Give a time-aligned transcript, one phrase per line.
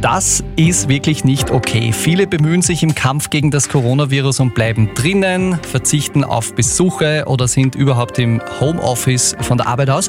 [0.00, 1.92] Das ist wirklich nicht okay.
[1.92, 7.48] Viele bemühen sich im Kampf gegen das Coronavirus und bleiben drinnen, verzichten auf Besuche oder
[7.48, 10.08] sind überhaupt im Homeoffice von der Arbeit aus.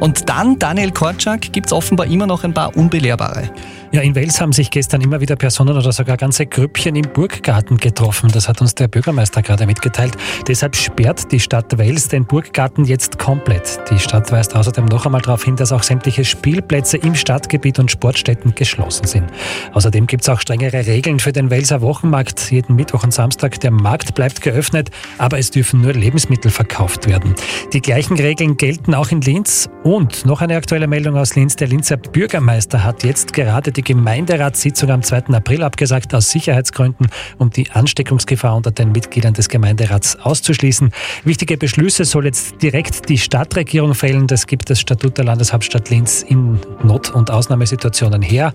[0.00, 3.50] Und dann, Daniel Korczak, gibt es offenbar immer noch ein paar Unbelehrbare.
[3.90, 7.78] Ja, in Wels haben sich gestern immer wieder Personen oder sogar ganze Grüppchen im Burggarten
[7.78, 8.30] getroffen.
[8.32, 10.16] Das hat uns der Bürgermeister gerade mitgeteilt.
[10.46, 13.80] Deshalb sperrt die Stadt Wels den Burggarten jetzt komplett.
[13.90, 17.90] Die Stadt weist außerdem noch einmal darauf hin, dass auch sämtliche Spielplätze im Stadtgebiet und
[17.90, 19.27] Sportstätten geschlossen sind.
[19.72, 22.50] Außerdem gibt es auch strengere Regeln für den Welser Wochenmarkt.
[22.50, 27.34] Jeden Mittwoch und Samstag der Markt bleibt geöffnet, aber es dürfen nur Lebensmittel verkauft werden.
[27.72, 29.68] Die gleichen Regeln gelten auch in Linz.
[29.84, 31.56] Und noch eine aktuelle Meldung aus Linz.
[31.56, 35.34] Der Linzer Bürgermeister hat jetzt gerade die Gemeinderatssitzung am 2.
[35.34, 37.08] April abgesagt, aus Sicherheitsgründen,
[37.38, 40.90] um die Ansteckungsgefahr unter den Mitgliedern des Gemeinderats auszuschließen.
[41.24, 44.26] Wichtige Beschlüsse soll jetzt direkt die Stadtregierung fällen.
[44.26, 48.52] Das gibt das Statut der Landeshauptstadt Linz in Not- und Ausnahmesituationen her.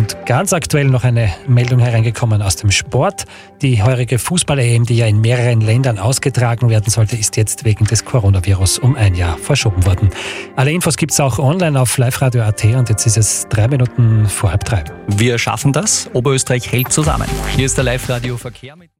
[0.00, 3.26] Und ganz aktuell noch eine Meldung hereingekommen aus dem Sport.
[3.60, 8.06] Die heurige Fußball-EM, die ja in mehreren Ländern ausgetragen werden sollte, ist jetzt wegen des
[8.06, 10.08] Coronavirus um ein Jahr verschoben worden.
[10.56, 14.52] Alle Infos gibt es auch online auf liveradio.at und jetzt ist es drei Minuten vor
[14.52, 14.84] halb drei.
[15.06, 16.08] Wir schaffen das.
[16.14, 17.28] Oberösterreich hält zusammen.
[17.54, 18.90] Hier ist der Live-Radio-Verkehr mit